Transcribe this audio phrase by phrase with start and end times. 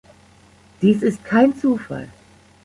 [0.81, 2.09] Dies ist kein Zufall.